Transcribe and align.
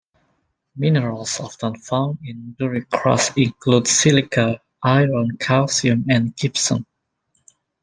Minerals 0.75 1.39
often 1.39 1.75
found 1.77 2.17
in 2.23 2.55
duricrust 2.59 3.37
include 3.39 3.85
silica, 3.87 4.59
iron, 4.81 5.37
calcium, 5.37 6.07
and 6.09 6.35
gypsum. 6.35 6.87